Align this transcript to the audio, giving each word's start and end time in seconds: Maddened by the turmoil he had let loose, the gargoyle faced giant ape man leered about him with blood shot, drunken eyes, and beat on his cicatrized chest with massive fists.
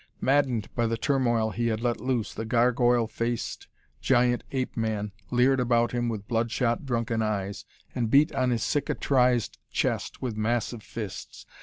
Maddened 0.19 0.73
by 0.73 0.87
the 0.87 0.97
turmoil 0.97 1.51
he 1.51 1.67
had 1.67 1.79
let 1.79 2.01
loose, 2.01 2.33
the 2.33 2.43
gargoyle 2.43 3.05
faced 3.05 3.67
giant 4.01 4.43
ape 4.51 4.75
man 4.75 5.11
leered 5.29 5.59
about 5.59 5.91
him 5.91 6.09
with 6.09 6.27
blood 6.27 6.49
shot, 6.49 6.87
drunken 6.87 7.21
eyes, 7.21 7.65
and 7.93 8.09
beat 8.09 8.33
on 8.33 8.49
his 8.49 8.63
cicatrized 8.63 9.59
chest 9.69 10.19
with 10.19 10.35
massive 10.35 10.81
fists. 10.81 11.45